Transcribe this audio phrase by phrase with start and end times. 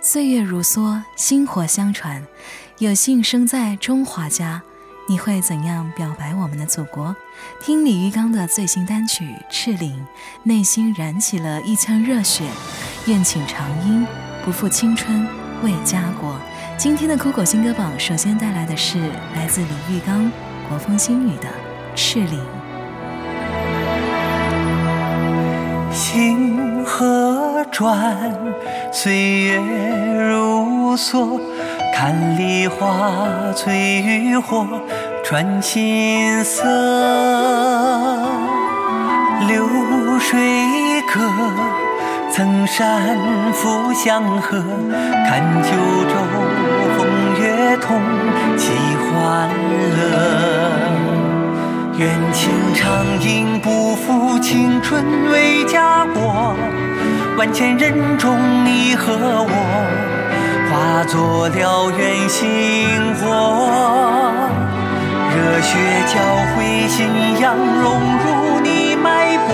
[0.00, 2.26] 岁月如梭，薪火相传。
[2.78, 4.60] 有幸生在中华家，
[5.08, 7.14] 你会怎样表白我们的祖国？
[7.60, 9.94] 听李玉刚的最新单曲《赤岭》，
[10.42, 12.44] 内心燃起了一腔热血。
[13.06, 14.04] 愿请长缨，
[14.44, 15.26] 不负青春
[15.62, 16.36] 为家国。
[16.76, 18.98] 今天的酷狗新歌榜，首先带来的是
[19.36, 20.28] 来自李玉刚、
[20.68, 21.44] 国风新语的
[21.94, 22.40] 《赤岭》。
[27.72, 27.98] 转，
[28.92, 31.40] 岁月如梭，
[31.96, 34.66] 看梨花翠与火，
[35.24, 36.62] 传青色。
[39.48, 39.66] 流
[40.20, 40.38] 水
[41.12, 41.18] 歌，
[42.30, 43.16] 曾山
[43.54, 44.62] 复江河，
[45.26, 46.14] 看九州
[46.98, 47.08] 风
[47.40, 47.98] 月同，
[48.58, 49.48] 起欢
[49.96, 49.98] 乐。
[51.98, 56.54] 愿情长吟，不负青春为家国。
[57.42, 59.52] 万千人中你和我，
[60.70, 63.20] 化作燎原星火。
[65.34, 66.22] 热血交
[66.54, 67.04] 汇，信
[67.40, 69.50] 仰融入你脉搏。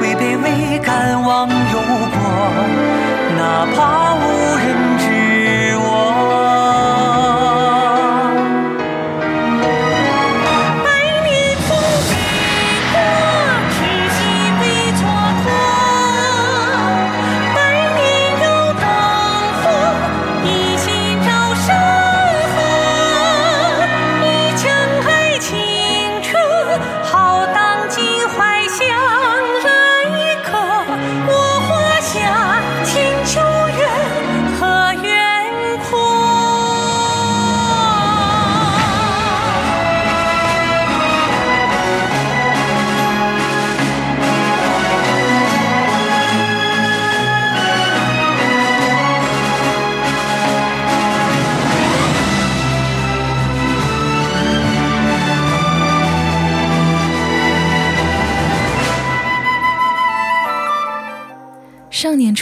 [0.00, 1.54] 违背未敢忘忧
[2.14, 2.16] 国，
[3.36, 4.24] 哪怕无
[4.56, 4.64] 人
[4.96, 5.04] 知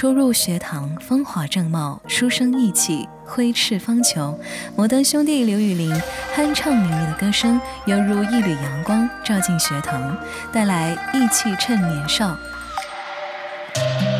[0.00, 4.34] 初入学堂，风华正茂，书生意气，挥斥方遒。
[4.74, 5.94] 摩登兄弟刘宇宁
[6.34, 10.16] 酣畅淋漓的歌声，犹如一缕阳光照进学堂，
[10.50, 12.34] 带来意气趁年少。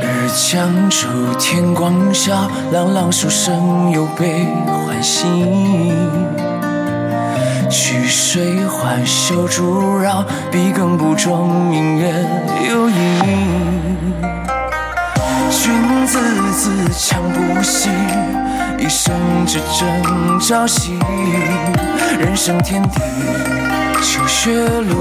[0.02, 1.08] 日将出，
[1.38, 5.96] 天光晓，朗朗书声又被唤醒。
[7.70, 12.12] 曲水环袖竹绕，笔耕不中，明月
[12.68, 14.39] 有影。
[15.62, 16.18] 君子
[16.52, 17.90] 自强不息，
[18.78, 19.14] 一生
[19.46, 20.98] 只争朝夕。
[22.18, 22.98] 人生天地，
[24.02, 24.96] 求学路，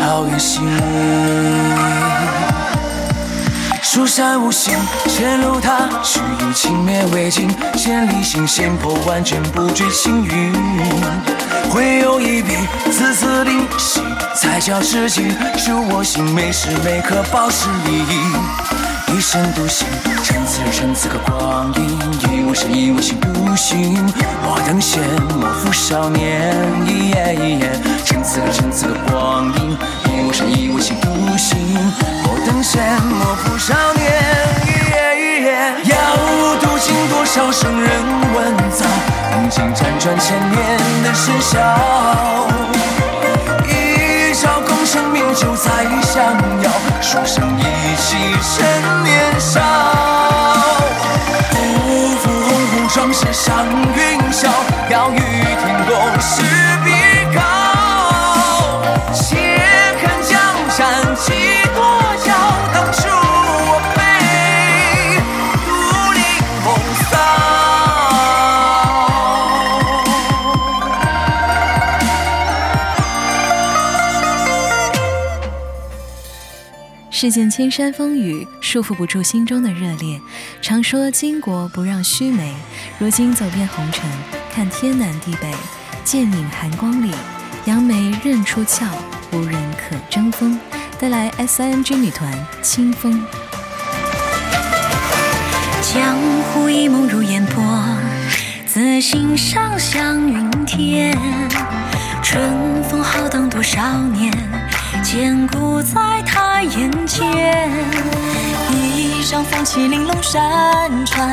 [0.00, 0.62] 好远行。
[3.82, 4.74] 蜀山无心，
[5.06, 10.54] 前路踏，须臾轻蔑为尽，千里行，险破万卷，不惧青云。
[11.68, 12.56] 会有一笔，
[12.90, 14.00] 字字灵犀，
[14.34, 15.30] 才叫知己。
[15.58, 18.91] 修我心，每时每刻保持意义。
[19.14, 19.86] 一生独行，
[20.24, 21.84] 趁此人趁此刻光阴，
[22.32, 23.92] 一我身一我心独行。
[24.42, 25.02] 莫等闲，
[25.38, 26.50] 莫负少年。
[28.06, 29.76] 趁此刻趁此刻光阴，
[30.08, 31.58] 一我身一我心独行。
[32.24, 34.10] 莫等闲，莫负少年。
[35.84, 35.94] 要
[36.58, 37.90] 读尽多少生人
[38.32, 38.86] 文藻，
[39.36, 40.56] 历经辗转千年
[41.04, 41.60] 的喧嚣。
[43.68, 46.24] 一朝功成名就再相
[46.62, 46.70] 邀，
[47.02, 47.62] 书生意
[47.98, 48.16] 气
[77.22, 80.20] 世间千山风雨，束缚不住心中的热烈。
[80.60, 82.52] 常说巾帼不让须眉，
[82.98, 84.10] 如今走遍红尘，
[84.52, 85.48] 看天南地北，
[86.02, 87.12] 剑影寒光里，
[87.64, 88.88] 扬眉认出鞘，
[89.30, 90.58] 无人可争锋。
[90.98, 92.28] 带来 S.I.N.G 女团
[92.60, 93.24] 清风。
[95.80, 96.18] 江
[96.52, 97.62] 湖一梦如烟波，
[98.66, 101.16] 自心上向云天。
[102.20, 104.32] 春风浩荡多少年，
[105.02, 107.70] 坚固在他眼前。
[108.70, 111.28] 一丈风起玲珑山川，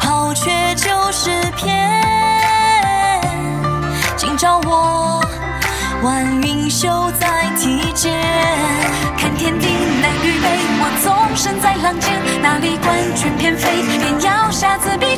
[0.00, 2.00] 抛却旧诗篇。
[4.16, 5.22] 今朝我
[6.02, 6.88] 晚云袖
[7.20, 8.12] 在提肩，
[9.18, 9.66] 看天地
[10.00, 10.48] 南与北，
[10.80, 12.12] 我纵身在浪尖，
[12.42, 13.68] 哪里管卷翩飞，
[13.98, 15.16] 便要下次比。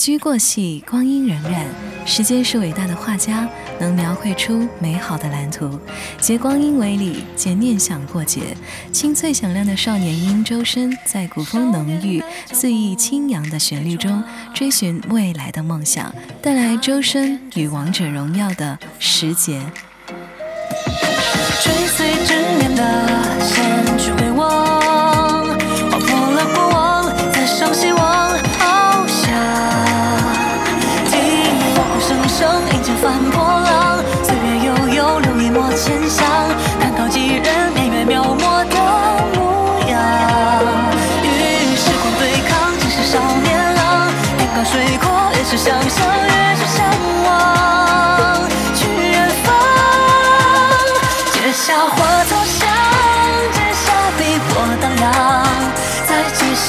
[0.00, 1.66] 白驹过隙，光阴荏苒。
[2.06, 3.46] 时间是伟大的画家，
[3.78, 5.78] 能描绘出美好的蓝图。
[6.18, 8.40] 借光阴为礼，借念想过节。
[8.90, 14.24] 清脆响亮的少年音周深，在古风浓郁、恣意清扬的旋律中，
[14.54, 16.10] 追寻未来的梦想，
[16.40, 19.60] 带来周深与王者荣耀的时节。
[21.62, 24.29] 追随执念的线去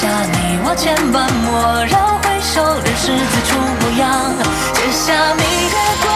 [0.02, 4.34] 下你我千般莫让回首，人世最初模样。
[4.74, 6.10] 结下明月光，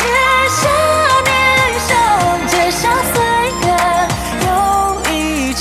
[0.48, 0.62] 下
[1.28, 1.36] 念
[1.84, 1.92] 想，
[2.48, 3.20] 结下岁
[3.60, 3.68] 月
[4.46, 4.48] 又
[5.12, 5.60] 一场。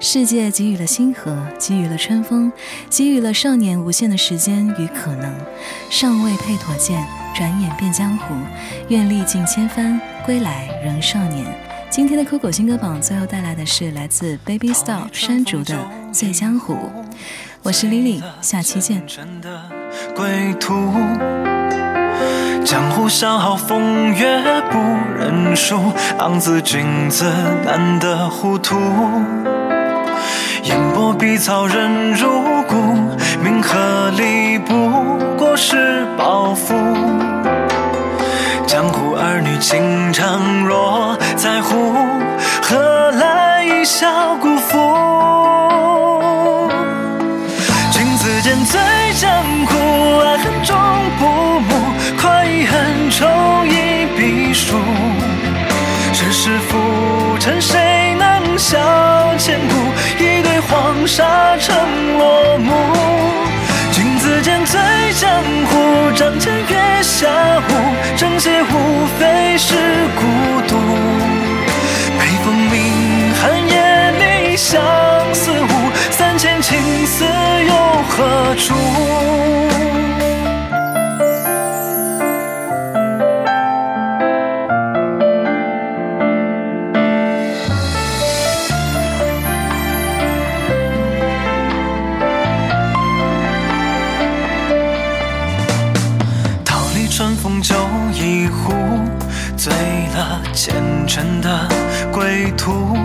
[0.00, 2.50] 世界给予了星河，给予了春风，
[2.88, 5.30] 给予了少年无限的时间与可能。
[5.90, 7.06] 尚未配妥剑，
[7.36, 8.34] 转眼变江湖。
[8.88, 11.44] 愿历尽千帆，归来仍少年。
[11.90, 15.74] 今天的酷狗新歌榜最后带来的是来自 Baby Star 山竹的
[16.12, 16.74] 《醉江湖》。
[17.64, 19.04] 我是 Lily，下期见。
[19.08, 19.64] 真的
[20.14, 20.72] 归途。
[22.64, 24.40] 江湖笑傲风月
[24.70, 24.78] 不
[25.18, 27.24] 认输，昂自君子
[27.64, 28.76] 难得糊涂。
[30.62, 32.28] 烟波碧草人如
[32.68, 32.76] 故，
[33.42, 34.90] 名和利不
[35.36, 36.72] 过是包袱。
[38.64, 41.94] 江湖儿女情长若在乎，
[42.60, 44.76] 何来一笑辜负？
[47.90, 48.78] 君子剑醉
[49.14, 49.30] 江
[49.64, 50.76] 湖，爱恨终
[51.18, 51.24] 不
[51.60, 53.24] 慕，快意恨仇
[53.64, 54.76] 一笔书。
[56.12, 56.76] 世事浮
[57.38, 58.76] 沉，谁能笑
[59.38, 59.74] 千古？
[60.22, 61.49] 一对黄沙
[76.62, 77.72] 情丝又
[78.08, 78.74] 何处？
[96.64, 97.74] 桃李春风酒
[98.12, 98.74] 一壶，
[99.56, 99.72] 醉
[100.14, 100.74] 了前
[101.06, 101.66] 尘的
[102.12, 102.96] 归途。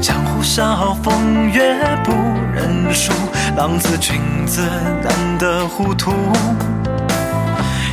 [0.00, 2.12] 江湖笑风月不
[2.54, 3.12] 认输，
[3.54, 4.62] 浪子君子
[5.02, 6.10] 难得糊涂。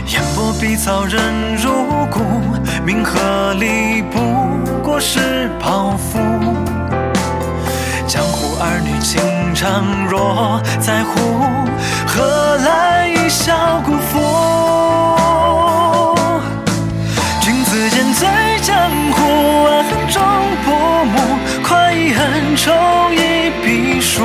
[0.07, 1.69] 烟波碧草人如
[2.09, 2.23] 故，
[2.85, 4.19] 名和利不
[4.81, 6.17] 过是包袱。
[8.07, 9.21] 江湖儿女情
[9.53, 11.41] 长若在乎，
[12.07, 15.16] 何来一笑辜负？
[22.67, 24.23] 恨仇一笔书。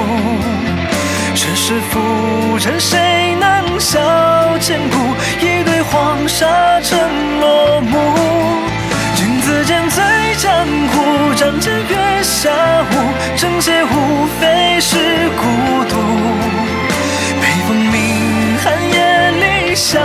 [1.34, 4.00] 世事浮沉，谁能笑
[4.58, 4.96] 千古？
[5.40, 6.98] 一对黄沙成
[7.40, 7.98] 落幕。
[9.14, 10.02] 君子剑醉
[10.38, 12.50] 江湖，仗剑月下
[12.90, 12.94] 舞，
[13.36, 14.96] 正邪无非是
[15.40, 15.96] 孤独。
[17.40, 19.30] 北风鸣寒夜
[19.70, 20.00] 里相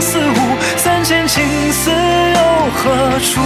[0.00, 2.40] 思舞，三千情丝又
[2.74, 3.40] 何处？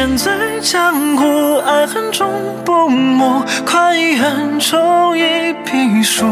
[0.00, 2.26] 君子剑醉江湖，爱恨终
[2.64, 6.24] 不慕，快意恩仇一笔书。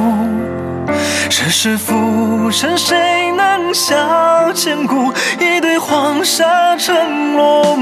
[1.29, 5.13] 世事浮沉，谁能笑千古？
[5.39, 7.77] 一对黄沙成落